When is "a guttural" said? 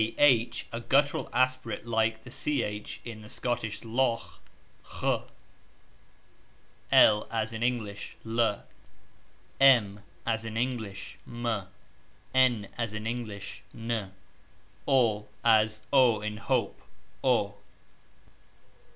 0.03-1.29